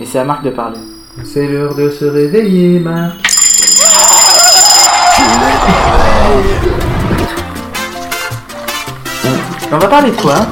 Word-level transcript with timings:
Et 0.00 0.06
c'est 0.06 0.20
à 0.20 0.24
Marc 0.24 0.44
de 0.44 0.50
parler. 0.50 0.78
C'est 1.24 1.48
l'heure 1.48 1.74
de 1.74 1.90
se 1.90 2.04
réveiller, 2.04 2.78
Marc. 2.78 3.16
On 9.72 9.78
va 9.78 9.88
parler 9.88 10.12
de 10.12 10.16
quoi 10.16 10.36
hein 10.36 10.46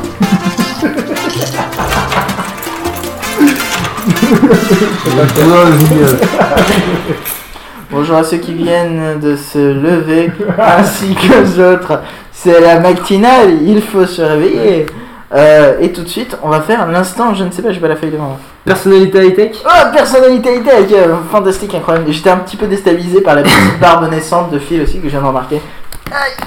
Bonjour 7.91 8.17
à 8.17 8.25
ceux 8.25 8.39
qui 8.39 8.53
viennent 8.53 9.21
de 9.21 9.37
se 9.37 9.59
lever 9.59 10.33
ainsi 10.59 11.15
qu'aux 11.15 11.61
autres. 11.63 12.03
C'est 12.33 12.61
la 12.61 12.81
matinale, 12.81 13.63
il 13.65 13.81
faut 13.81 14.07
se 14.07 14.23
réveiller. 14.23 14.87
Euh, 15.35 15.79
et 15.81 15.93
tout 15.93 16.03
de 16.03 16.09
suite, 16.09 16.37
on 16.43 16.49
va 16.51 16.61
faire 16.61 16.87
l'instant, 16.87 17.35
je 17.35 17.43
ne 17.45 17.51
sais 17.51 17.61
pas, 17.63 17.73
j'ai 17.73 17.81
pas 17.81 17.89
la 17.89 17.97
feuille 17.97 18.11
devant 18.13 18.27
moi. 18.27 18.39
Personnalité 18.65 19.27
high-tech 19.27 19.57
Oh, 19.65 19.69
personnalité 19.93 20.57
high-tech 20.57 20.87
euh, 20.93 21.15
Fantastique, 21.33 21.75
incroyable. 21.75 22.07
J'étais 22.13 22.31
un 22.31 22.37
petit 22.39 22.57
peu 22.57 22.67
déstabilisé 22.67 23.21
par 23.21 23.35
la 23.35 23.43
petite 23.43 23.81
barbe 23.81 24.09
naissante 24.11 24.53
de 24.53 24.59
Phil 24.59 24.83
aussi 24.83 24.99
que 24.99 25.05
je 25.05 25.11
viens 25.11 25.23
de 25.23 25.27
remarquer. 25.27 25.61
Aïe 26.13 26.47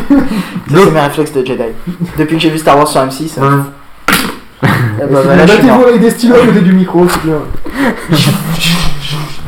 Ça, 0.00 0.78
c'est 0.84 0.90
mes 0.90 1.00
réflexes 1.00 1.32
de 1.32 1.44
Jedi. 1.44 1.62
Depuis 2.16 2.36
que 2.36 2.42
j'ai 2.42 2.50
vu 2.50 2.58
Star 2.58 2.78
Wars 2.78 2.88
sur 2.88 3.00
M6. 3.02 3.32
euh, 3.38 3.60
eh 4.62 4.66
ben, 5.04 5.20
voilà, 5.22 5.46
je 5.46 5.52
suis 5.52 5.62
mort. 5.66 5.76
Battez-vous 5.78 5.88
avec 5.88 6.00
des 6.00 6.10
stylos 6.10 6.36
à 6.36 6.46
côté 6.46 6.60
du 6.60 6.72
micro, 6.72 7.06
c'est 7.08 7.24
bien. 7.24 7.38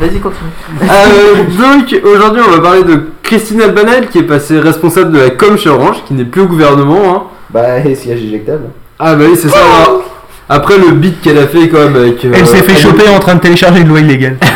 Vas-y, 0.00 0.18
continue. 0.18 0.50
Euh, 0.82 1.44
donc 1.58 2.00
aujourd'hui 2.04 2.42
on 2.46 2.50
va 2.52 2.60
parler 2.60 2.84
de 2.84 3.10
Christine 3.22 3.60
Albanel 3.60 4.08
qui 4.08 4.18
est 4.18 4.22
passée 4.22 4.58
responsable 4.58 5.12
de 5.12 5.18
la 5.18 5.30
com 5.30 5.58
chez 5.58 5.68
Orange, 5.68 6.02
qui 6.06 6.14
n'est 6.14 6.24
plus 6.24 6.42
au 6.42 6.46
gouvernement. 6.46 7.14
Hein. 7.14 7.22
Bah, 7.52 7.78
et 7.84 7.94
siège 7.94 8.22
éjectable. 8.24 8.64
Ah 8.98 9.14
bah 9.14 9.24
oui 9.28 9.36
c'est 9.40 9.48
ça. 9.48 9.56
alors. 9.58 10.02
Après 10.52 10.76
le 10.78 10.90
beat 10.90 11.20
qu'elle 11.20 11.38
a 11.38 11.46
fait 11.46 11.68
quand 11.68 11.78
même 11.78 11.94
avec... 11.96 12.24
euh, 12.24 12.32
Elle 12.34 12.46
s'est 12.46 12.62
fait 12.62 12.74
choper 12.76 13.08
en 13.08 13.20
train 13.20 13.36
de 13.36 13.40
télécharger 13.40 13.82
une 13.82 13.88
loi 13.88 14.00
illégale. 14.00 14.36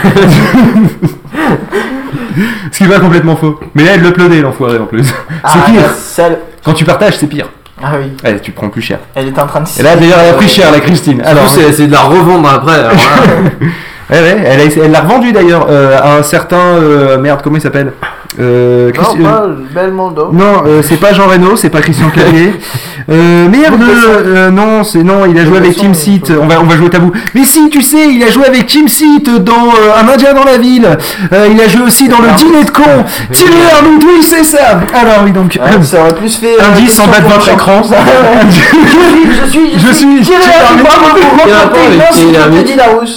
Ce 2.73 2.79
qui 2.79 2.87
va 2.87 2.99
complètement 2.99 3.37
faux. 3.37 3.61
Mais 3.75 3.85
là, 3.85 3.93
elle 3.95 4.01
l'uploadait, 4.01 4.41
l'enfoiré 4.41 4.79
en 4.79 4.87
plus. 4.87 5.07
Ah, 5.45 5.51
c'est 5.53 5.73
pire. 5.73 6.37
Quand 6.65 6.73
tu 6.73 6.85
partages, 6.85 7.17
c'est 7.19 7.29
pire. 7.29 7.49
Ah 7.83 7.93
oui, 8.01 8.07
Ouais, 8.25 8.39
tu 8.41 8.51
prends 8.53 8.69
plus 8.71 8.83
cher. 8.83 8.99
elle 9.15 9.29
était 9.29 9.41
en 9.41 9.47
train 9.47 9.61
de. 9.61 9.67
Et 9.79 9.83
là, 9.83 9.95
d'ailleurs, 9.97 10.19
elle 10.21 10.31
a 10.31 10.35
pris 10.35 10.49
cher, 10.49 10.71
la 10.73 10.81
Christine. 10.81 11.23
En 11.23 11.27
Alors, 11.29 11.45
plus 11.45 11.61
c'est 11.63 11.73
c'est 11.73 11.87
de 11.87 11.93
la 11.93 12.01
revendre 12.03 12.49
après. 12.49 12.75
alors 12.75 12.93
là. 12.93 12.99
ouais, 14.11 14.21
ouais, 14.21 14.43
elle 14.47 14.61
a- 14.61 14.85
elle 14.85 14.91
l'a 14.91 15.01
revendu 15.01 15.33
d'ailleurs 15.33 15.67
euh, 15.71 15.99
à 16.03 16.17
un 16.17 16.23
certain. 16.23 16.57
euh, 16.57 17.19
merde, 17.19 17.41
comment 17.43 17.57
il 17.57 17.63
s'appelle? 17.63 17.93
Euh, 18.41 18.91
Non, 18.97 19.03
euh, 19.19 19.23
pas 19.23 19.81
Belmondo. 19.83 20.31
Non, 20.33 20.63
euh, 20.67 20.83
c'est 20.83 20.97
pas 20.97 21.13
Jean 21.13 21.27
Reno, 21.29 21.57
c'est 21.57 21.71
pas 21.71 21.81
Christian 21.81 22.11
Clavier. 22.11 22.53
Euh, 23.11 23.51
merde, 23.51 23.83
euh, 23.83 24.51
non, 24.51 24.83
c'est 24.83 25.03
non, 25.03 25.27
il 25.27 25.39
a 25.39 25.45
joué 25.45 25.59
avec 25.59 25.77
Team 25.77 25.93
Seat. 25.93 26.33
On 26.41 26.47
va, 26.47 26.59
on 26.63 26.65
va 26.65 26.75
jouer 26.75 26.89
tabou. 26.89 27.13
Mais 27.35 27.45
si, 27.45 27.69
tu 27.69 27.83
sais, 27.83 28.09
il 28.09 28.23
a 28.23 28.31
joué 28.31 28.47
avec 28.47 28.65
Team 28.65 28.89
Seat 28.89 29.29
dans 29.45 29.53
euh, 29.67 30.01
Un 30.03 30.09
Indien 30.09 30.33
dans 30.33 30.45
la 30.45 30.57
ville. 30.57 30.89
Euh, 31.31 31.49
il 31.53 31.61
a 31.61 31.69
joué 31.69 31.83
aussi 31.83 32.09
dans 32.09 32.21
le 32.21 32.31
dîner 32.39 32.65
de 32.65 32.71
con. 32.71 32.83
Thierry 33.31 33.53
Lhermitte, 33.57 34.05
oui, 34.07 34.23
c'est 34.23 34.45
ça. 34.45 34.81
Alors 34.95 35.23
oui, 35.23 35.33
donc. 35.33 35.59
Ça 35.83 36.01
aurait 36.01 36.15
plus 36.15 36.35
fait. 36.35 36.55
euh, 36.59 36.73
Indice 36.73 36.99
en 36.99 37.09
bas 37.09 37.21
de 37.21 37.27
votre 37.27 37.53
écran. 37.53 37.83
je 39.45 39.51
suis, 39.51 39.79
Je 39.79 39.93
suis 39.93 40.21
Thierry. 40.23 40.45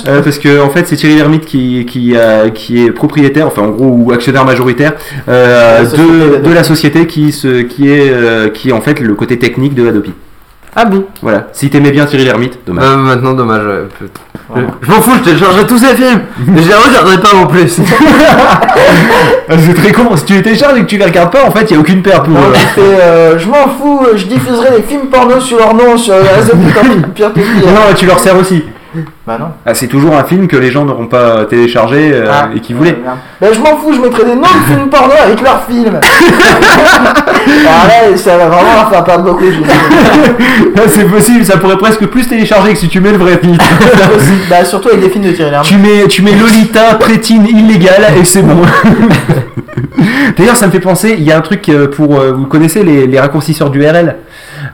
Euh, 0.08 0.22
parce 0.22 0.38
que 0.40 0.62
en 0.62 0.70
fait 0.70 0.88
c'est 0.88 0.96
Thierry 0.96 1.16
Lhermitte 1.16 1.46
qui 1.46 1.86
qui, 1.86 2.14
euh, 2.16 2.50
qui 2.50 2.84
est 2.86 2.92
propriétaire, 2.92 3.48
enfin 3.48 3.64
en 3.64 3.70
gros 3.70 3.86
ou 3.88 4.12
actionnaire 4.12 4.46
majoritaire 4.46 4.94
euh, 5.30 5.84
de, 6.40 6.54
la 6.54 6.64
société 6.64 7.08
qui 7.08 7.32
se 7.32 7.62
qui 7.64 7.90
est 7.90 8.10
euh, 8.12 8.50
qui 8.50 8.70
est 8.70 8.74
en 8.74 8.82
fait 8.82 9.00
le 9.00 9.14
côté 9.16 9.38
technique 9.40 9.74
de 9.76 9.88
Adopi. 9.88 10.14
ah 10.76 10.86
bon? 10.86 11.06
Voilà. 11.22 11.48
Si 11.54 11.70
t'aimais 11.70 11.92
bien 11.92 12.06
Thierry 12.06 12.26
Lhermitte, 12.26 12.60
dommage. 12.66 12.84
Bah 12.86 12.96
maintenant 12.98 13.34
dommage. 13.34 13.66
ouais, 13.66 13.88
peut- 14.00 14.10
Je 14.82 14.90
m'en 14.92 15.02
fous, 15.02 15.12
je 15.20 15.24
téléchargerai 15.24 15.66
tous 15.68 15.78
ces 15.80 15.96
films. 15.96 16.22
Mais 16.48 16.62
je 16.62 16.68
les 16.70 16.74
regarderai 16.74 17.18
pas 17.20 17.34
non 17.34 17.48
plus. 17.48 17.78
Ah, 19.50 19.56
c'est 19.66 19.74
très 19.74 19.94
con. 19.94 20.16
Si 20.18 20.26
tu 20.26 20.34
les 20.34 20.42
télécharges 20.42 20.78
et 20.78 20.82
que 20.82 20.86
tu 20.88 20.98
les 20.98 21.06
regardes 21.06 21.32
pas, 21.32 21.46
en 21.46 21.52
fait 21.52 21.64
il 21.70 21.74
y 21.74 21.78
a 21.78 21.80
aucune 21.80 22.02
perte 22.02 22.26
pour. 22.26 22.34
Non, 22.34 22.40
euh, 22.78 22.82
euh, 22.82 23.40
je 23.40 23.48
m'en 23.48 23.68
fous, 23.80 24.02
euh, 24.06 24.18
je 24.18 24.26
diffuserai 24.26 24.72
des 24.78 24.84
films 24.84 25.08
porno 25.10 25.40
sur 25.40 25.58
leur 25.58 25.74
nom 25.74 25.98
sur 25.98 26.16
les 26.16 26.28
réseaux 26.28 26.54
de 26.56 26.64
pire 27.14 27.34
que 27.34 27.40
pire. 27.40 27.66
Non, 27.66 27.94
tu 27.96 28.06
leur 28.06 28.20
sers 28.20 28.38
aussi. 28.38 28.64
Bah 29.28 29.36
non. 29.38 29.48
Ah, 29.66 29.74
c'est 29.74 29.88
toujours 29.88 30.16
un 30.16 30.24
film 30.24 30.48
que 30.48 30.56
les 30.56 30.72
gens 30.72 30.86
n'auront 30.86 31.08
pas 31.08 31.44
téléchargé 31.50 32.12
euh, 32.14 32.28
Ah, 32.32 32.48
et 32.56 32.62
qui 32.62 32.74
voulaient. 32.74 32.98
merde. 33.04 33.18
Bah 33.42 33.48
je 33.52 33.60
m'en 33.60 33.76
fous, 33.76 33.92
je 33.94 34.00
mettrai 34.00 34.24
des 34.24 34.36
noms 34.36 34.42
de 34.42 34.74
films 34.74 34.88
porno 34.90 35.14
avec 35.22 35.42
leurs 35.42 35.64
films. 35.70 36.00
Alors 36.00 37.88
là, 37.88 38.16
ça 38.18 38.38
va 38.38 38.46
vraiment 38.46 38.74
leur 38.74 38.90
faire 38.90 39.04
perdre 39.04 39.24
beaucoup. 39.26 39.44
Ah, 40.78 40.82
c'est 40.90 41.06
possible, 41.10 41.44
ça 41.44 41.58
pourrait 41.58 41.78
presque 41.78 42.06
plus 42.06 42.28
télécharger 42.28 42.72
que 42.74 42.78
si 42.80 42.88
tu 42.88 43.02
mets 43.02 43.12
le 43.12 43.18
vrai 43.18 43.38
titre. 43.42 43.66
bah 44.50 44.64
surtout 44.64 44.90
avec 44.90 45.02
des 45.02 45.10
films 45.10 45.26
de 45.26 45.32
Thierry 45.32 45.52
Lhermitte. 45.52 45.70
tu 45.70 45.78
mets 45.78 46.08
tu 46.08 46.22
mets 46.22 46.32
Lolita 46.32 46.96
prétine 47.00 47.48
illégale 47.48 48.06
et 48.20 48.24
c'est 48.24 48.44
bon. 48.44 48.62
D'ailleurs, 50.38 50.56
ça 50.56 50.68
me 50.68 50.72
fait 50.72 50.80
penser, 50.80 51.16
il 51.18 51.24
y 51.24 51.32
a 51.32 51.38
un 51.38 51.42
truc 51.42 51.68
euh, 51.70 51.88
pour 51.88 52.20
euh, 52.20 52.32
vous 52.32 52.46
connaissez 52.46 52.84
les, 52.84 53.08
les 53.08 53.20
raccourcisseurs 53.20 53.70
d'URL. 53.72 54.18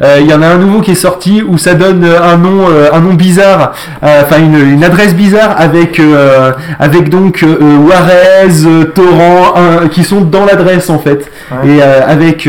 Euh, 0.02 0.18
Il 0.19 0.28
y 0.28 0.34
en 0.34 0.42
a 0.42 0.47
un 0.47 0.58
nouveau 0.58 0.81
qui 0.81 0.92
est 0.92 0.96
sorti 0.96 1.42
où 1.47 1.58
ça 1.58 1.74
donne 1.75 2.03
un 2.06 2.36
nom, 2.38 2.66
un 2.92 3.00
nom 3.00 3.13
bizarre, 3.13 3.72
euh, 4.03 4.24
enfin 4.25 4.38
une, 4.44 4.74
une 4.74 4.84
adresse 4.84 5.16
bizarre 5.16 5.56
avec 5.58 6.00
euh, 6.00 6.52
avec 6.80 7.09
donc 7.09 7.42
euh, 7.44 7.58
euh, 7.62 7.86
Juarez, 7.86 8.66
euh, 8.66 8.84
Torrent, 8.86 9.54
un- 9.56 9.88
qui 9.88 10.04
sont 10.04 10.22
dans 10.22 10.46
l'adresse 10.46 10.90
en 10.90 11.00
fait, 11.00 11.30
Ouais. 11.52 11.70
et 11.78 11.80
euh, 11.81 12.02
avec 12.08 12.48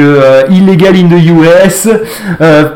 illegal 0.50 0.94
in 0.96 1.08
the 1.08 1.20
US, 1.26 1.88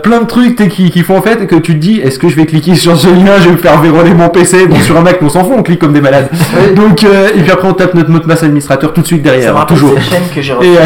plein 0.02 0.20
de 0.20 0.26
trucs 0.26 0.68
qui, 0.68 0.90
qui 0.90 1.02
font 1.02 1.18
en 1.18 1.22
fait 1.22 1.46
que 1.46 1.56
tu 1.56 1.74
te 1.74 1.78
dis 1.78 2.00
est-ce 2.00 2.18
que 2.18 2.28
je 2.28 2.36
vais 2.36 2.46
cliquer 2.46 2.74
sur 2.74 2.96
ce 2.98 3.08
lien, 3.08 3.32
je 3.40 3.44
vais 3.46 3.52
me 3.52 3.56
faire 3.56 3.80
verrouiller 3.80 4.14
mon 4.14 4.28
PC, 4.28 4.66
bon 4.66 4.76
sur 4.80 4.96
un 4.96 5.02
Mac 5.02 5.18
on 5.22 5.28
s'en 5.28 5.44
fout, 5.44 5.54
on 5.56 5.62
clique 5.62 5.80
comme 5.80 5.92
des 5.92 6.00
malades. 6.00 6.28
Donc 6.74 7.04
et 7.04 7.40
puis 7.40 7.50
après 7.50 7.68
on 7.68 7.72
tape 7.72 7.94
notre 7.94 8.10
mot 8.10 8.18
de 8.18 8.24
passe 8.26 8.42
administrateur 8.42 8.92
tout 8.92 9.02
de 9.02 9.06
suite 9.06 9.24
Ça 9.24 9.32
derrière, 9.32 9.54
me 9.54 9.60
hein, 9.60 9.64
toujours. 9.66 9.94
cette 9.94 10.10
chaîne 10.10 10.22
que 10.34 10.42
j'ai 10.42 10.52
reçue. 10.52 10.68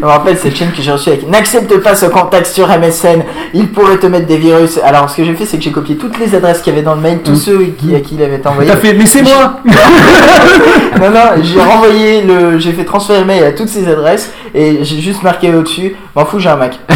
Ça 0.00 0.06
me 0.08 0.10
rappelle 0.10 0.36
cette 0.36 0.56
chaîne 0.56 0.70
que 0.72 0.82
j'ai 0.82 0.90
reçue 0.90 1.10
avec 1.10 1.28
N'accepte 1.28 1.76
pas 1.78 1.94
ce 1.94 2.06
contact 2.06 2.46
sur 2.46 2.66
MSN, 2.68 3.22
il 3.54 3.68
pourrait 3.68 3.98
te 3.98 4.06
mettre 4.06 4.26
des 4.26 4.36
virus. 4.36 4.78
Alors 4.84 5.08
ce 5.08 5.16
que 5.18 5.24
j'ai 5.24 5.34
fait, 5.34 5.46
c'est 5.46 5.58
que 5.58 5.62
j'ai 5.62 5.70
copié 5.70 5.96
toutes 5.96 6.18
les 6.18 6.34
adresses 6.34 6.60
qu'il 6.60 6.72
y 6.72 6.76
avait 6.76 6.84
dans 6.84 6.91
le 6.94 7.00
mail, 7.00 7.20
tous 7.24 7.36
ceux 7.36 7.58
qui, 7.78 7.94
à 7.94 8.00
qui 8.00 8.14
il 8.16 8.22
avait 8.22 8.44
envoyé. 8.46 8.70
T'as 8.70 8.76
fait, 8.76 8.92
mais 8.94 9.06
c'est 9.06 9.22
moi 9.22 9.58
Non, 11.00 11.10
non, 11.10 11.42
j'ai 11.42 11.60
renvoyé 11.60 12.22
le. 12.22 12.58
J'ai 12.58 12.72
fait 12.72 12.84
transférer 12.84 13.20
le 13.20 13.26
mail 13.26 13.44
à 13.44 13.52
toutes 13.52 13.68
ces 13.68 13.88
adresses 13.88 14.30
et 14.54 14.78
j'ai 14.84 15.00
juste 15.00 15.22
marqué 15.22 15.52
au-dessus, 15.54 15.94
m'en 16.14 16.24
fous, 16.24 16.38
j'ai 16.38 16.48
un 16.48 16.56
Mac. 16.56 16.78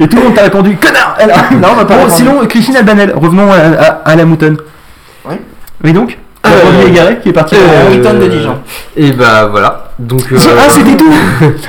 Et 0.00 0.08
tout 0.08 0.16
le 0.16 0.22
monde 0.24 0.34
t'a 0.34 0.42
répondu, 0.42 0.76
connard 0.76 1.16
elle 1.18 1.30
a- 1.30 1.50
Non, 1.52 1.68
on 1.72 1.76
m'a 1.76 1.84
pas 1.84 1.94
Bon, 1.94 2.04
répondu. 2.04 2.14
sinon, 2.14 2.46
Christine 2.46 2.76
Albanel, 2.76 3.12
revenons 3.16 3.50
à, 3.52 3.56
à- 3.56 4.10
à 4.10 4.16
la 4.16 4.24
moutonne. 4.24 4.56
Oui. 5.24 5.34
Et 5.84 5.92
donc 5.92 6.18
Euh, 6.58 6.70
premier 6.70 6.86
égaré 6.90 7.18
qui 7.22 7.28
est 7.30 7.32
parti. 7.32 7.54
euh, 7.56 7.90
Wheaton 7.90 8.14
de 8.18 8.26
Dijon. 8.26 8.54
Et 8.96 9.12
bah 9.12 9.48
voilà. 9.50 9.84
Donc. 9.98 10.22
euh, 10.32 10.36
Ah, 10.58 10.68
c'était 10.68 10.96
tout 10.96 11.12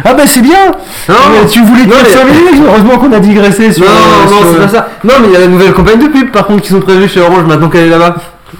Ah, 0.05 0.13
bah 0.13 0.23
c'est 0.25 0.41
bien 0.41 0.72
Non, 1.07 1.16
Mais 1.31 1.47
Tu 1.47 1.61
voulais 1.61 1.83
non, 1.83 1.88
dire 1.89 1.97
mais- 2.03 2.09
5 2.09 2.25
minutes, 2.25 2.63
heureusement 2.67 2.97
qu'on 2.97 3.11
a 3.13 3.19
digressé 3.19 3.72
sur. 3.72 3.85
Non, 3.85 3.91
euh, 3.91 4.29
non, 4.29 4.51
c'est 4.51 4.59
pas 4.59 4.67
ça. 4.67 4.88
Non, 5.03 5.13
mais 5.22 5.27
il 5.29 5.33
y 5.33 5.38
a 5.38 5.39
la 5.39 5.47
nouvelle 5.47 5.73
campagne 5.73 6.00
de 6.00 6.07
pub 6.07 6.31
par 6.31 6.45
contre 6.47 6.61
qui 6.63 6.69
sont 6.69 6.79
prévues 6.79 7.07
chez 7.07 7.22
Orange 7.22 7.44
maintenant 7.47 7.69
qu'elle 7.69 7.88
est 7.88 7.89
là-bas. 7.89 8.16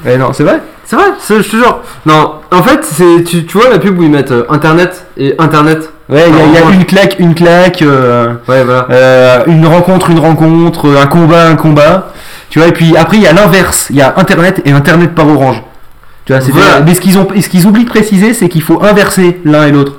Eh 0.07 0.17
non, 0.17 0.31
c'est 0.34 0.44
vrai 0.44 0.59
C'est 0.85 0.95
vrai, 0.95 1.06
c'est- 1.19 1.41
je 1.44 1.50
te 1.50 1.56
jure. 1.57 1.79
Non, 2.06 2.34
en 2.51 2.63
fait, 2.63 2.79
c'est 2.84 3.23
tu, 3.23 3.46
tu 3.46 3.57
vois 3.59 3.69
la 3.69 3.78
pub 3.79 4.00
où 4.00 4.03
ils 4.03 4.09
mettent 4.09 4.31
euh, 4.31 4.46
internet 4.50 5.06
et 5.17 5.35
internet? 5.38 5.90
Ouais, 6.09 6.23
il 6.28 6.53
y 6.56 6.57
a- 6.57 6.72
y, 6.72 6.73
une 6.73 6.85
claque, 6.85 7.17
une 7.19 7.35
claque, 7.35 7.84
euh, 7.84 8.29
Ouais, 8.47 8.63
voilà. 8.63 8.88
euh, 8.90 9.44
une 9.46 9.67
rencontre, 9.67 10.09
une 10.09 10.17
rencontre, 10.19 10.88
un 11.00 11.06
combat, 11.06 11.46
un 11.46 11.56
combat. 11.56 12.07
Tu 12.50 12.57
vois, 12.57 12.67
et 12.67 12.72
puis 12.72 12.97
après, 12.97 13.17
il 13.17 13.23
y 13.23 13.28
a 13.28 13.34
l'inverse. 13.34 13.88
Il 13.91 13.97
y 13.97 14.01
a 14.01 14.16
Internet 14.17 14.63
et 14.66 14.72
Internet 14.72 15.13
par 15.13 15.28
Orange. 15.28 15.61
Tu 16.29 16.34
vois, 16.34 16.41
c'est 16.41 16.51
Voilà. 16.51 16.81
Mais 16.81 16.94
ce 16.94 17.01
qu'ils 17.01 17.17
ont, 17.17 17.28
ce 17.41 17.50
qu'ils 17.50 17.66
oublient 17.66 17.85
de 17.85 17.90
préciser, 17.90 18.35
c'est 18.35 18.50
qu'il 18.50 18.62
faut 18.62 18.84
inverser 18.84 19.41
l'un 19.45 19.66
et 19.66 19.72
l'autre. 19.72 19.94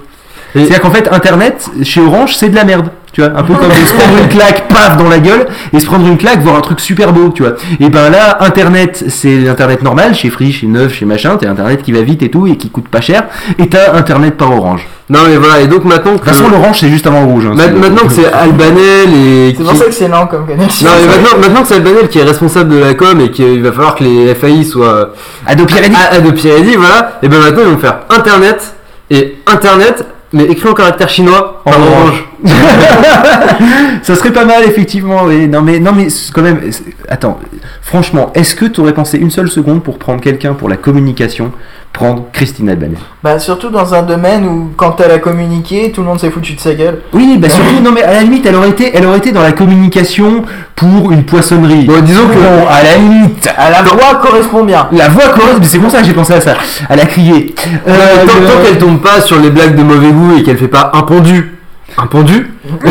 C'est-à-dire 0.54 0.80
qu'en 0.80 0.90
fait, 0.90 1.08
Internet, 1.12 1.68
chez 1.82 2.00
Orange, 2.00 2.34
c'est 2.34 2.48
de 2.48 2.56
la 2.56 2.64
merde. 2.64 2.88
Tu 3.12 3.20
vois, 3.22 3.30
un 3.36 3.42
peu 3.42 3.54
comme 3.54 3.72
se 3.72 3.92
prendre 3.92 4.18
une 4.22 4.28
claque, 4.28 4.68
paf, 4.68 4.96
dans 4.96 5.08
la 5.08 5.18
gueule, 5.18 5.46
et 5.72 5.80
se 5.80 5.86
prendre 5.86 6.06
une 6.06 6.16
claque, 6.16 6.42
voir 6.42 6.54
un 6.54 6.60
truc 6.60 6.78
super 6.78 7.12
beau, 7.12 7.30
tu 7.30 7.42
vois. 7.42 7.54
Et 7.80 7.88
ben 7.88 8.08
là, 8.08 8.38
Internet, 8.40 9.04
c'est 9.08 9.48
Internet 9.48 9.82
normal, 9.82 10.14
chez 10.14 10.30
Free, 10.30 10.52
chez 10.52 10.68
Neuf, 10.68 10.94
chez 10.94 11.06
machin, 11.06 11.36
t'as 11.36 11.50
Internet 11.50 11.82
qui 11.82 11.90
va 11.90 12.02
vite 12.02 12.22
et 12.22 12.30
tout, 12.30 12.46
et 12.46 12.56
qui 12.56 12.70
coûte 12.70 12.86
pas 12.86 13.00
cher, 13.00 13.24
et 13.58 13.66
t'as 13.68 13.94
Internet 13.96 14.36
par 14.36 14.52
Orange. 14.56 14.86
Non, 15.08 15.18
mais 15.26 15.36
voilà, 15.38 15.60
et 15.60 15.66
donc 15.66 15.84
maintenant 15.86 16.12
De 16.12 16.18
que. 16.18 16.24
toute 16.26 16.34
façon, 16.36 16.48
l'orange, 16.50 16.78
c'est 16.78 16.88
juste 16.88 17.04
avant 17.04 17.22
le 17.22 17.26
rouge. 17.26 17.46
hein, 17.46 17.54
Ma- 17.56 17.64
c'est- 17.64 17.70
maintenant 17.72 18.06
que 18.06 18.12
c'est 18.12 18.32
Albanel 18.32 19.08
et. 19.12 19.54
C'est 19.56 19.64
pour 19.64 19.72
qui- 19.72 19.78
ça 19.78 19.84
que 19.86 19.92
c'est 19.92 20.06
lent 20.08 20.26
comme 20.28 20.46
connexion. 20.46 20.86
Non, 20.86 20.92
mais 21.00 21.06
maintenant, 21.08 21.38
maintenant 21.40 21.62
que 21.62 21.66
c'est 21.68 21.74
Albanel 21.74 22.08
qui 22.08 22.18
est 22.20 22.24
responsable 22.24 22.68
de 22.72 22.78
la 22.78 22.94
com 22.94 23.20
et 23.20 23.32
qu'il 23.32 23.60
va 23.60 23.72
falloir 23.72 23.96
que 23.96 24.04
les 24.04 24.34
FAI 24.36 24.62
soient 24.62 25.10
à, 25.48 25.50
à 25.50 25.54
de 25.56 25.64
Pirelli, 25.64 26.76
voilà, 26.76 27.18
et 27.24 27.28
ben 27.28 27.40
maintenant 27.40 27.62
ils 27.66 27.72
vont 27.72 27.78
faire 27.78 27.98
internet 28.08 28.74
et 29.10 29.36
internet, 29.48 30.06
mais 30.32 30.44
écrit 30.44 30.68
en 30.68 30.74
caractère 30.74 31.08
chinois 31.08 31.62
En 31.64 31.72
orange. 31.72 32.24
Ça 34.02 34.14
serait 34.14 34.32
pas 34.32 34.44
mal, 34.44 34.64
effectivement. 34.64 35.24
oui. 35.24 35.48
Non, 35.48 35.62
mais, 35.62 35.78
non, 35.78 35.92
mais 35.92 36.08
quand 36.32 36.42
même. 36.42 36.60
Attends, 37.08 37.38
franchement, 37.82 38.30
est-ce 38.34 38.54
que 38.54 38.66
tu 38.66 38.80
aurais 38.80 38.94
pensé 38.94 39.18
une 39.18 39.30
seule 39.30 39.50
seconde 39.50 39.82
pour 39.82 39.98
prendre 39.98 40.20
quelqu'un 40.20 40.54
pour 40.54 40.68
la 40.68 40.76
communication, 40.76 41.52
prendre 41.92 42.24
Christine 42.32 42.70
Albanese 42.70 42.98
Bah, 43.22 43.38
surtout 43.38 43.68
dans 43.68 43.92
un 43.94 44.02
domaine 44.02 44.46
où, 44.46 44.70
quand 44.76 45.00
elle 45.00 45.10
a 45.10 45.18
communiqué, 45.18 45.90
tout 45.92 46.00
le 46.02 46.06
monde 46.06 46.20
s'est 46.20 46.30
foutu 46.30 46.54
de 46.54 46.60
sa 46.60 46.72
gueule. 46.74 47.00
Oui, 47.12 47.36
bah 47.38 47.48
surtout, 47.50 47.80
non, 47.82 47.90
mais 47.92 48.02
à 48.02 48.12
la 48.12 48.22
limite, 48.22 48.46
elle 48.46 48.54
aurait 48.54 48.70
été, 48.70 48.92
elle 48.96 49.04
aurait 49.06 49.18
été 49.18 49.32
dans 49.32 49.42
la 49.42 49.52
communication 49.52 50.44
pour 50.76 51.10
une 51.12 51.24
poissonnerie. 51.24 51.84
Bon, 51.86 52.00
disons 52.00 52.26
que. 52.28 52.34
Bon, 52.34 52.66
à 52.70 52.82
la 52.82 52.96
limite. 52.96 53.48
À 53.58 53.70
la 53.70 53.82
voix 53.82 54.14
correspond 54.22 54.64
bien. 54.64 54.88
La 54.92 55.08
voix 55.08 55.28
correspond, 55.28 55.58
mais 55.60 55.66
c'est 55.66 55.78
pour 55.78 55.90
ça 55.90 55.98
que 56.00 56.04
j'ai 56.06 56.14
pensé 56.14 56.32
à 56.34 56.40
ça. 56.40 56.54
Elle 56.88 57.00
a 57.00 57.06
crié. 57.06 57.54
Euh, 57.86 57.90
Euh, 57.90 58.26
tant 58.26 58.40
le- 58.40 58.46
tant 58.46 58.62
qu'elle 58.64 58.78
tombe 58.78 59.00
pas 59.00 59.20
sur 59.20 59.38
les 59.40 59.50
blagues 59.50 59.74
de 59.76 59.82
mauvais 59.82 60.10
goût 60.10 60.36
et 60.38 60.42
qu'elle 60.42 60.58
fait 60.58 60.68
pas 60.68 60.90
un 60.94 61.02
pendu. 61.02 61.56
Un 61.98 62.06
pendu 62.06 62.46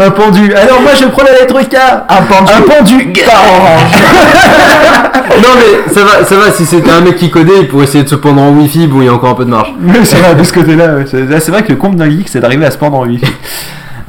un 0.00 0.10
pendu. 0.10 0.52
Alors 0.54 0.82
moi 0.82 0.90
je 0.94 1.06
prends 1.06 1.22
la 1.24 1.32
lettre 1.32 1.58
K. 1.62 1.74
Un 2.08 2.22
pendu. 2.22 2.52
Un 2.54 2.60
pendu. 2.62 3.12
Par 3.24 3.42
orange. 3.56 3.92
Non 5.42 5.48
mais 5.56 5.92
ça 5.92 6.00
va, 6.04 6.24
ça 6.24 6.34
va, 6.36 6.50
si 6.52 6.64
c'était 6.66 6.90
un 6.90 7.00
mec 7.00 7.16
qui 7.16 7.30
codait, 7.30 7.60
il 7.60 7.68
pourrait 7.68 7.84
essayer 7.84 8.04
de 8.04 8.08
se 8.08 8.14
pendre 8.14 8.40
en 8.42 8.50
wifi, 8.50 8.86
bon 8.86 9.00
il 9.00 9.06
y 9.06 9.08
a 9.08 9.14
encore 9.14 9.30
un 9.30 9.34
peu 9.34 9.44
de 9.44 9.50
marge. 9.50 9.72
Oui, 9.82 9.94
c'est 10.04 10.16
vrai, 10.16 10.34
de 10.34 10.42
ce 10.44 10.52
côté-là. 10.52 10.90
C'est 11.06 11.48
vrai 11.50 11.62
que 11.62 11.70
le 11.70 11.76
compte 11.76 11.96
d'un 11.96 12.10
geek, 12.10 12.28
c'est 12.28 12.40
d'arriver 12.40 12.66
à 12.66 12.70
se 12.70 12.78
pendre 12.78 12.98
en 12.98 13.04
Wi-Fi. 13.06 13.26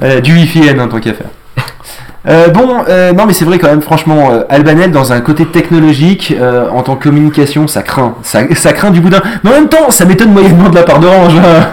Euh, 0.04 0.20
du 0.20 0.34
Wi-Fi 0.34 0.68
N, 0.68 0.82
en 0.82 0.88
tant 0.88 1.00
qu'à 1.00 1.14
faire. 1.14 1.28
Euh, 2.28 2.50
bon, 2.50 2.84
euh, 2.88 3.14
non 3.14 3.26
mais 3.26 3.34
c'est 3.34 3.46
vrai 3.46 3.58
quand 3.58 3.68
même, 3.68 3.82
franchement, 3.82 4.30
euh, 4.32 4.44
Albanel 4.48 4.92
dans 4.92 5.12
un 5.12 5.22
côté 5.22 5.46
technologique, 5.46 6.36
euh, 6.40 6.70
en 6.70 6.84
tant 6.84 6.96
que 6.96 7.04
communication, 7.04 7.68
ça 7.68 7.82
craint, 7.82 8.14
ça, 8.22 8.44
craint 8.74 8.92
du 8.92 9.00
boudin. 9.00 9.22
Mais 9.44 9.50
en 9.50 9.54
même 9.54 9.70
temps, 9.70 9.90
ça 9.90 10.06
m'étonne 10.06 10.32
moyennement 10.32 10.70
de 10.70 10.76
la 10.76 10.84
part 10.84 11.00
d'Orange. 11.00 11.34
hein. 11.38 11.68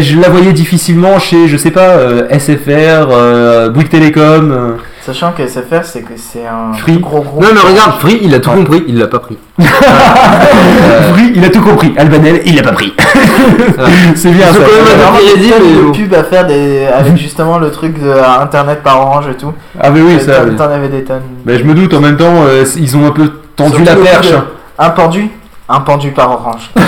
Je 0.00 0.20
la 0.20 0.28
voyais 0.28 0.52
difficilement 0.52 1.18
chez, 1.18 1.48
je 1.48 1.56
sais 1.56 1.72
pas, 1.72 1.96
SFR, 2.30 3.70
Bouygues 3.72 3.88
Télécom. 3.88 4.76
Euh. 5.08 5.12
Sachant 5.12 5.32
que 5.32 5.46
SFR, 5.46 5.84
c'est 5.84 6.02
que 6.02 6.14
c'est 6.16 6.46
un 6.46 6.72
Free. 6.74 6.98
gros 6.98 7.20
gros. 7.22 7.40
Non 7.40 7.48
mais 7.54 7.60
regarde, 7.60 7.98
Free 8.00 8.18
il 8.22 8.34
a 8.34 8.40
tout 8.40 8.50
compris, 8.50 8.84
il 8.86 8.98
l'a 8.98 9.06
pas 9.06 9.18
pris. 9.18 9.38
Free, 9.58 11.32
il 11.34 11.44
a 11.44 11.48
tout 11.48 11.62
compris. 11.62 11.94
Albanel, 11.96 12.42
il 12.46 12.56
l'a 12.56 12.62
pas 12.62 12.72
pris. 12.72 12.92
c'est 14.14 14.30
bien 14.30 14.46
Ils 14.52 14.56
ont 14.56 14.60
quand 14.60 15.22
même 15.24 15.50
tonnes 15.50 15.92
mais 15.92 15.98
pubs 15.98 16.14
à 16.14 16.24
faire 16.24 16.46
des... 16.46 16.86
avec 16.86 17.16
justement 17.16 17.58
le 17.58 17.70
truc 17.70 18.00
de 18.00 18.08
euh, 18.08 18.40
internet 18.40 18.82
par 18.82 19.00
orange 19.00 19.26
et 19.30 19.34
tout. 19.34 19.52
Ah 19.80 19.90
mais 19.90 20.00
oui, 20.00 20.20
ça. 20.20 20.40
T'en- 20.56 20.68
oui. 20.68 20.74
Avais 20.74 20.88
des 20.88 21.04
tonnes. 21.04 21.22
Mais 21.44 21.58
je 21.58 21.64
me 21.64 21.74
doute 21.74 21.94
en 21.94 22.00
même 22.00 22.16
temps, 22.16 22.44
euh, 22.46 22.64
ils 22.76 22.96
ont 22.96 23.06
un 23.06 23.10
peu 23.10 23.30
tendu 23.56 23.76
Surtout 23.76 23.84
la 23.84 23.96
perche. 23.96 24.30
de 24.30 24.36
Un 24.78 24.90
pendu, 24.90 25.28
un 25.68 25.80
pendu 25.80 26.10
par 26.10 26.30
orange. 26.30 26.70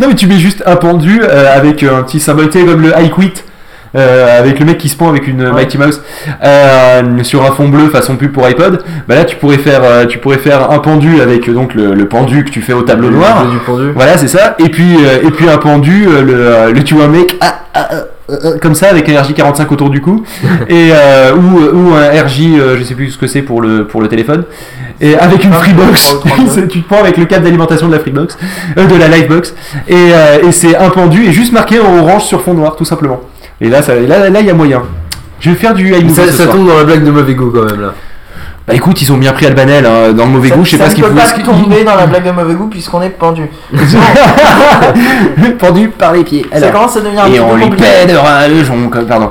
Non 0.00 0.08
mais 0.08 0.14
tu 0.14 0.26
mets 0.26 0.38
juste 0.38 0.62
un 0.66 0.76
pendu 0.76 1.20
euh, 1.22 1.54
avec 1.54 1.82
un 1.82 2.02
petit 2.02 2.20
symbole, 2.20 2.48
comme 2.50 2.82
le 2.82 2.92
I 2.98 3.10
quit. 3.10 3.44
Euh, 3.96 4.38
avec 4.38 4.58
le 4.60 4.66
mec 4.66 4.78
qui 4.78 4.88
se 4.88 4.96
pend 4.96 5.08
avec 5.08 5.26
une 5.28 5.42
Ouais. 5.42 5.52
Mighty 5.52 5.78
Mouse 5.78 6.02
euh, 6.44 7.22
sur 7.22 7.42
un 7.44 7.52
fond 7.52 7.68
bleu 7.68 7.88
façon 7.88 8.16
pub 8.16 8.32
pour 8.32 8.44
iPod, 8.46 8.82
bah 9.06 9.14
là 9.14 9.24
tu 9.24 9.36
pourrais 9.36 9.58
faire 9.58 9.80
euh, 9.84 10.06
tu 10.06 10.18
pourrais 10.18 10.38
faire 10.38 10.70
un 10.70 10.78
pendu 10.78 11.20
avec 11.20 11.50
donc 11.52 11.74
le, 11.74 11.94
le 11.94 12.08
pendu 12.08 12.44
que 12.44 12.50
tu 12.50 12.60
fais 12.60 12.72
au 12.72 12.82
tableau 12.82 13.10
noir. 13.10 13.46
Du 13.50 13.58
pendu. 13.58 13.90
Voilà 13.94 14.16
c'est 14.18 14.28
ça. 14.28 14.56
Et 14.58 14.68
puis 14.68 14.94
et 15.22 15.30
puis 15.30 15.48
un 15.48 15.58
pendu 15.58 16.06
le, 16.06 16.72
le 16.72 16.84
tu 16.84 16.94
vois 16.94 17.08
mec 17.08 17.36
ah, 17.40 17.54
ah, 17.74 17.88
ah, 17.92 17.94
comme 18.60 18.74
ça 18.74 18.88
avec 18.90 19.08
un 19.08 19.12
RJ45 19.22 19.68
autour 19.72 19.88
du 19.90 20.00
cou 20.02 20.22
et 20.68 20.90
euh, 20.92 21.34
ou, 21.34 21.58
ou 21.90 21.94
un 21.94 22.10
RJ 22.22 22.40
euh, 22.58 22.76
je 22.78 22.84
sais 22.84 22.94
plus 22.94 23.10
ce 23.10 23.18
que 23.18 23.26
c'est 23.26 23.42
pour 23.42 23.60
le 23.62 23.86
pour 23.86 24.02
le 24.02 24.08
téléphone 24.08 24.44
et 25.00 25.16
avec 25.16 25.44
une 25.44 25.52
Freebox. 25.52 26.16
32. 26.26 26.50
C'est- 26.54 26.68
tu 26.68 26.82
te 26.82 26.88
prends 26.88 27.00
avec 27.00 27.16
le 27.16 27.24
câble 27.24 27.44
d'alimentation 27.44 27.86
de 27.86 27.92
la 27.92 28.00
Freebox, 28.00 28.36
euh, 28.76 28.84
de 28.86 28.96
la 28.96 29.06
Livebox, 29.08 29.54
et, 29.88 29.94
et 30.44 30.50
c'est 30.50 30.76
un 30.76 30.90
pendu 30.90 31.24
et 31.24 31.32
juste 31.32 31.52
marqué 31.52 31.78
en 31.78 31.98
orange 32.00 32.24
sur 32.24 32.42
fond 32.42 32.52
noir, 32.52 32.74
tout 32.74 32.84
simplement. 32.84 33.20
Et 33.60 33.68
là, 33.68 33.82
ça, 33.82 33.94
là, 33.94 34.28
là, 34.30 34.40
il 34.40 34.46
y 34.46 34.50
a 34.50 34.54
moyen. 34.54 34.82
Je 35.40 35.50
vais 35.50 35.56
faire 35.56 35.74
du 35.74 35.88
iMovie 35.94 36.14
Ça, 36.14 36.30
ça 36.32 36.46
tombe 36.46 36.66
dans 36.68 36.76
la 36.78 36.84
blague 36.84 37.04
de 37.04 37.10
mauvais 37.10 37.34
goût 37.34 37.50
quand 37.50 37.64
même 37.64 37.80
là. 37.80 37.94
Bah 38.66 38.74
écoute, 38.74 39.00
ils 39.00 39.10
ont 39.10 39.16
bien 39.16 39.32
pris 39.32 39.46
Albanel 39.46 39.86
hein, 39.86 40.12
dans 40.12 40.26
le 40.26 40.30
mauvais 40.32 40.50
Ça- 40.50 40.56
goût. 40.56 40.64
Je 40.64 40.70
sais 40.72 40.76
ça 40.76 40.84
pas 40.84 40.90
ce 40.90 40.94
ne 40.96 40.96
qu'ils 40.96 41.04
peut 41.04 41.10
foutent. 41.10 41.20
pas 41.22 41.28
ce 41.28 41.34
qu'ils- 41.36 41.44
tomber 41.44 41.84
dans 41.84 41.94
la 41.94 42.06
blague 42.06 42.24
de 42.26 42.30
mauvais 42.32 42.52
goût 42.54 42.66
puisqu'on 42.66 43.00
est 43.00 43.08
pendu. 43.08 43.48
pendu 45.58 45.88
par 45.88 46.12
les 46.12 46.22
pieds. 46.24 46.44
Ça 46.52 46.68
commence 46.68 46.96
à 46.96 47.00
devenir 47.00 47.22
un 47.24 47.26
Et 47.28 47.30
petit 47.30 47.40
on 47.40 47.48
peu 47.50 47.56
lui 47.56 47.62
compliqué. 47.64 47.86
pèdera 48.06 48.46
le 48.48 48.64
jonc. 48.64 48.90
Pardon. 49.08 49.30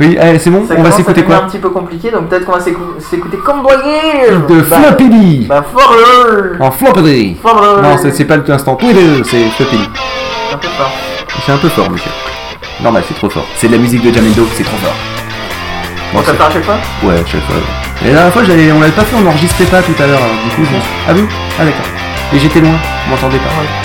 Oui, 0.00 0.18
allez, 0.18 0.38
c'est 0.40 0.50
bon. 0.50 0.64
Ça 0.66 0.74
on 0.74 0.76
va 0.76 0.76
commence 0.76 0.94
à 0.94 0.96
s'écouter 0.96 1.20
devenir 1.20 1.36
un 1.36 1.40
quoi 1.42 1.48
petit 1.48 1.58
peu 1.58 1.70
compliqué, 1.70 2.10
donc 2.10 2.28
peut-être 2.28 2.44
qu'on 2.46 2.52
va 2.52 2.60
s'écou- 2.60 2.98
s'écouter 2.98 3.36
comme. 3.38 3.62
De 3.62 4.60
Bah, 4.62 4.76
Floppy. 4.82 5.46
Bah, 5.48 5.64
Forleur. 5.72 6.56
En 6.60 6.70
Floppy. 6.72 7.36
Forleur. 7.40 7.82
Non, 7.82 7.96
c'est 8.00 8.10
c'est 8.12 8.24
pas 8.24 8.36
l'instant 8.38 8.74
Twitter, 8.76 9.22
c'est 9.24 9.44
Floppy. 9.56 9.78
C'est 10.48 10.54
un 10.54 10.58
peu 10.58 10.68
fort. 10.68 10.90
C'est 11.46 11.52
un 11.52 11.58
peu 11.58 11.68
fort, 11.68 11.90
monsieur. 11.90 12.10
Normal, 12.82 13.02
c'est 13.08 13.14
trop 13.14 13.30
fort. 13.30 13.46
C'est 13.56 13.68
de 13.68 13.72
la 13.72 13.78
musique 13.78 14.02
de 14.02 14.12
Jamendo, 14.12 14.46
c'est 14.54 14.64
trop 14.64 14.76
fort. 14.76 14.94
On 16.12 16.18
Bon, 16.18 16.24
c'est- 16.26 16.34
faire 16.34 16.46
à 16.46 16.50
chaque 16.50 16.64
fois 16.64 16.78
Ouais, 17.02 17.16
chaque 17.26 17.42
fois. 17.46 17.56
Et 18.04 18.08
la 18.08 18.14
dernière 18.14 18.32
fois, 18.32 18.44
j'allais, 18.44 18.70
on 18.72 18.80
l'avait 18.80 18.92
pas 18.92 19.02
fait, 19.04 19.16
on 19.16 19.20
n'enregistrait 19.22 19.64
pas 19.64 19.82
tout 19.82 19.94
à 20.02 20.06
l'heure. 20.06 20.20
hein. 20.22 20.36
Du 20.48 20.54
coup, 20.54 20.62
je... 20.64 20.76
ah 21.08 21.12
oui, 21.14 21.24
ah 21.60 21.64
d'accord. 21.64 21.86
Et 22.32 22.38
j'étais 22.38 22.60
loin, 22.60 22.70
vous 23.06 23.10
m'entendez 23.10 23.38
pas. 23.38 23.44
Ouais. 23.44 23.83